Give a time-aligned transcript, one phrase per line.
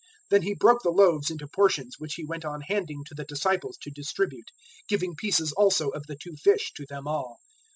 [0.31, 3.77] Then He broke the loaves into portions which He went on handing to the disciples
[3.83, 4.49] to distribute;
[4.89, 7.37] giving pieces also of the two fish to them all.